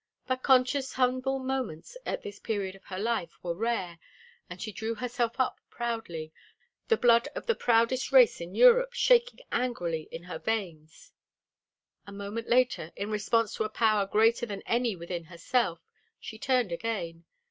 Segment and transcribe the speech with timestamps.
[0.25, 3.99] But Concha's humble moments at this period of her life were rare,
[4.49, 6.33] and she drew herself up proudly,
[6.87, 11.11] the blood of the proudest race in Europe shaking angrily in her veins.
[12.07, 15.81] A moment later, in response to a power greater than any within herself,
[16.19, 17.25] she turned again.